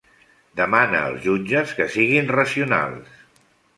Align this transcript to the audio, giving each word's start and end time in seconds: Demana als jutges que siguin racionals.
Demana 0.61 1.01
als 1.09 1.21
jutges 1.27 1.75
que 1.81 1.87
siguin 1.97 2.33
racionals. 2.41 3.21